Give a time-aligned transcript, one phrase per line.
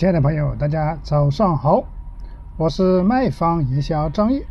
[0.00, 1.84] 亲爱的朋友，大家早上好，
[2.56, 4.46] 我是卖方营销张毅。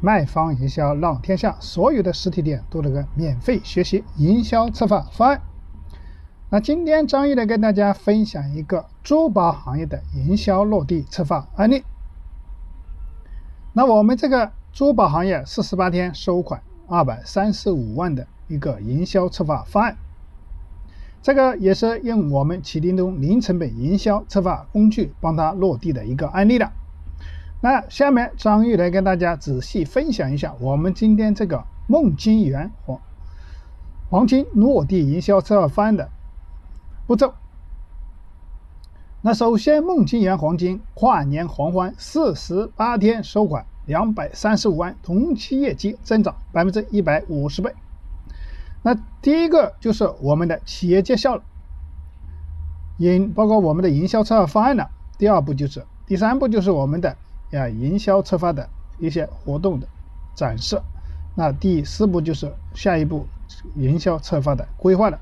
[0.00, 5.42] 卖方营销让天下所有的实体店都能够免费学习营销策划方案。
[6.48, 11.84] 那今天张毅来跟大家分享一个珠宝行业的营销落地策划案例。
[13.72, 19.96] 那我们这个珠宝行业四十八天收款二百三十五万的一个营销策划方案。
[21.22, 26.72] 这个也是用我们启叮咚零成本营销策划工具帮他落地的一个案例了。
[27.60, 32.98] 那下面张玉来跟大家仔细分享一下我们今天这个梦金园黄
[34.08, 36.08] 黄金落地营销策划方案的
[37.06, 37.34] 步骤。
[39.22, 47.74] 那首先，梦金园黄金跨年狂欢四十八天收款两百三十五万，同期业绩增长百分之一百五十倍。
[48.82, 51.42] 那第一个就是我们的企业介绍了，
[52.96, 54.90] 营包括我们的营销策划方案了。
[55.18, 57.14] 第二步就是第三步就是我们的
[57.50, 59.86] 呀营销策划的一些活动的
[60.34, 60.80] 展示。
[61.34, 63.26] 那第四步就是下一步
[63.74, 65.20] 营销策划的规划了。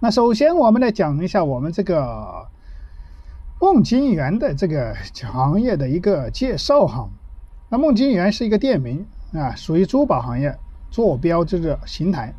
[0.00, 2.46] 那首先我们来讲一下我们这个
[3.60, 7.10] 梦金源的这个行业的一个介绍哈。
[7.68, 10.58] 那梦金源是一个店名啊，属于珠宝行业。
[10.90, 12.34] 坐标就是邢台，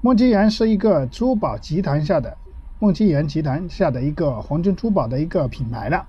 [0.00, 2.36] 梦金园是一个珠宝集团下的
[2.78, 6.06] 梦金园集团下的一个黄金珠宝的一个品牌了。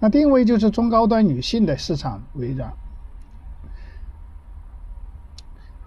[0.00, 2.62] 那定位就是中高端女性的市场为主。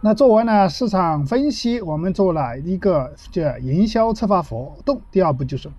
[0.02, 5.02] 那做完了市场分析，我们做了一个叫营销策划活动。
[5.10, 5.72] 第二步就是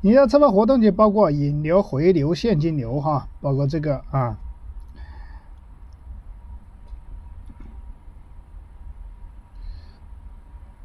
[0.00, 4.38] 营销策划活动，就包括引流、回流、现金流哈，包括这个啊。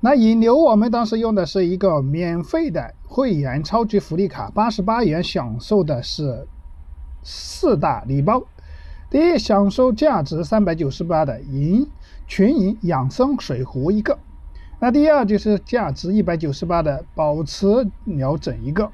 [0.02, 6.48] 那引流，我们当时用的是一个免费的会员超级福利卡，八十八元享受的是
[7.22, 8.42] 四大礼包。
[9.10, 11.86] 第一，享受价值三百九十八的银
[12.28, 14.14] 群银养生水壶一个；
[14.80, 18.90] 那第二就是价值一百九十八的保持疗枕一个，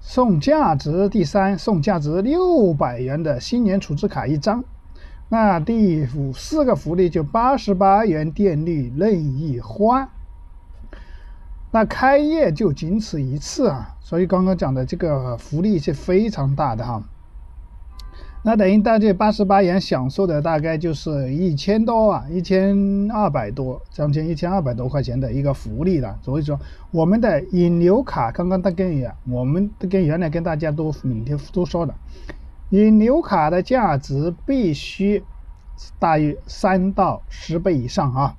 [0.00, 4.62] 送价值第三送价值六百元的新年储值卡一张。
[5.30, 10.06] 那第五四个福利就八十八元电力任意换。
[11.72, 17.02] 那开业就仅此一次啊，所以刚刚讲的这个福利是非常大的哈。
[18.42, 26.16] 那等于大概八十八元享受的大概就是一千多啊，一千二百多，将近一千二百多块钱的一个福利了。
[26.22, 26.58] 所以说，
[26.92, 31.92] 我们的引流卡刚刚都跟也，我们都跟原来跟大家都每天都说的，
[32.70, 35.24] 引流卡的价值必须
[35.98, 38.36] 大于三到十倍以上啊，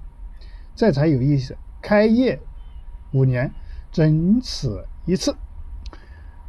[0.74, 1.58] 这才有意思。
[1.82, 2.40] 开业。
[3.12, 3.52] 五年，
[3.92, 5.36] 仅此一次。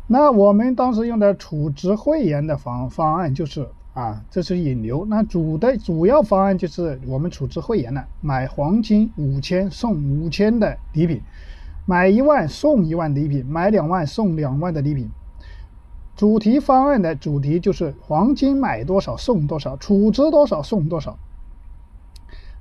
[0.07, 5.07] 那我们当时用的储值会员的方方案就是啊，这是引流。
[5.07, 11.21] 那主的主要方案就是我们储值会员呢，买黄金五千送五千的礼品，
[11.85, 15.11] 买一万送一万礼品，买两万送两万的礼品。
[16.17, 21.19] 主题方案的主题就是黄金买多少送多少，储值多少送多少。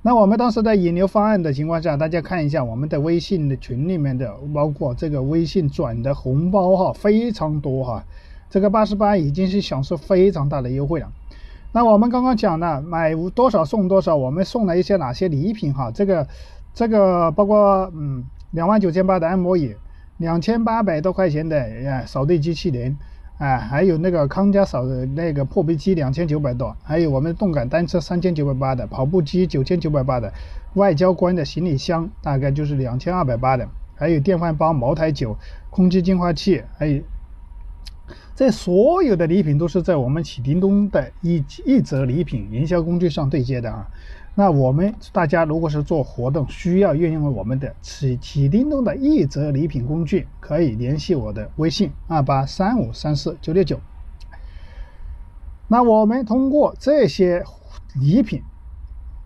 [0.08, 8.02] 那我们当时在引流方案的情况下，大家看一下我们的微信的群里面的，包括这个微信转的红包哈，非常多哈。
[8.48, 11.12] 这个八十八已经是享受非常大的优惠了。
[11.72, 15.90] 那我们刚刚讲的买多少送多少，我们送了一些哪些礼品哈？
[15.90, 16.26] 这个
[16.72, 19.74] 这个包括嗯两万九千八的按摩椅，
[20.16, 22.96] 两千八百多块钱的扫地机器人。
[23.38, 30.32] 哎，还有那个康佳扫的那个破壁机两千九百多，还有我们动感单车三千九百八的，跑步机九千九百八的，
[30.74, 35.36] 外交官的行李箱大概就是两千二百八的，还有电饭煲、茅台酒、
[35.70, 37.00] 空气净化器，还有
[38.34, 43.86] 这所有的礼品都是在我们启叮咚的一一则礼品营销工具上对接的啊。
[44.38, 53.80] 那我们大家如果是做活动需要运用我们的起起叮咚的一则礼品工具，可以联系我的微信二八三五三四九六九。
[55.66, 57.42] 那我们通过这些
[58.00, 58.40] 礼品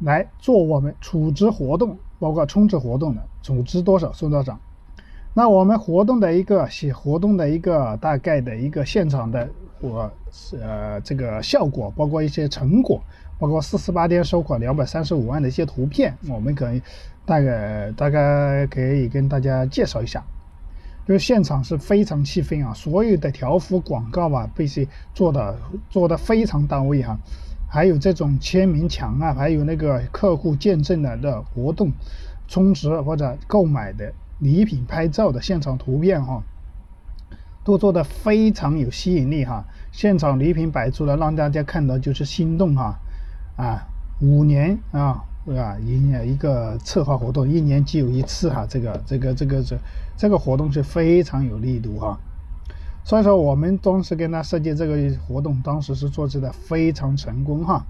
[0.00, 4.58] 来做我们储值活动，包括充值活动的，储值多少送多少。
[5.34, 9.46] 那我们活动的一个写活动的一个大概的一个现场的
[9.82, 10.10] 我
[10.58, 13.02] 呃这个效果，包括一些成果。
[13.42, 16.80] 包括四十八天收款两百三十五万的一些图片，我们可以
[17.26, 20.22] 大概大概可以跟大家介绍一下。
[21.08, 25.58] 就是现场是非常气氛啊，所有的条幅广告啊，必须做的
[25.90, 27.18] 做的非常到位哈。
[27.68, 31.90] 还有这种签名墙啊，还有那个客户见证的的活动
[32.46, 36.44] 充值或者购买的礼品拍照的现场图片哈，
[37.64, 39.64] 都做的非常有吸引力哈。
[39.90, 43.00] 现场礼品摆出来，让大家看到就是心动哈。
[43.56, 43.86] 啊，
[44.20, 48.66] 五年啊，对吧，一年一个策划活动，一年只有一次哈。
[48.68, 49.78] 这个这个这个这
[50.16, 52.18] 这个活动是非常有力度哈。
[53.04, 54.96] 所以说，我们当时跟他设计这个
[55.26, 57.84] 活动，当时是做的非常成功哈。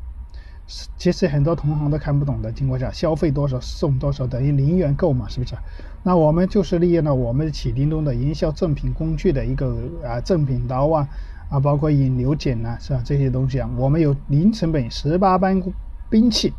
[0.96, 5.54] 其实很多同行都看不懂的情况下，消费多少送多少等于零元购嘛，是不是？
[6.02, 11.08] 那我们就是利用了我们启叮咚的营销赠品工具的一个啊赠品刀啊
[11.50, 13.02] 啊，包括引流剪呐，是吧？
[13.04, 15.62] 这些东西啊，我们有零成本十八般
[16.08, 16.52] 兵器。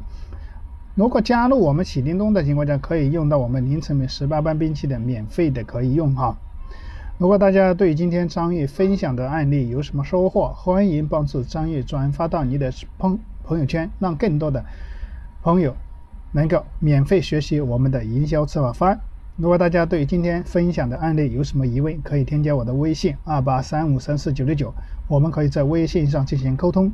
[0.95, 6.37] 如果加入我们启叮咚的情况下，可以用到我们零成本十八般兵器的免费的可以用哈。
[7.17, 14.63] 如果大家对今天张玉分享的案例有什么收获，欢迎帮助张玉转发到你的朋朋友圈，让更多的
[15.41, 15.75] 朋友
[16.31, 18.99] 能够免费学习我们的营销策划方案。
[19.35, 24.73] 如果大家对今天分享的案例有什么疑问，可以添加我的微信二八三五三四九六九，
[25.07, 26.91] 我们可以在微信上进行沟通。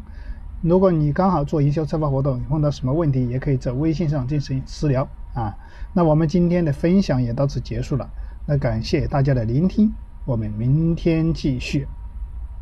[0.61, 5.55] 如果你刚好做营销策划活动，碰到什么问题，也可以在微信上进行私聊啊。
[5.93, 8.09] 那我们今天的分享也到此结束了，
[8.45, 9.91] 那感谢大家的聆听。
[10.25, 11.87] 我们明天继续。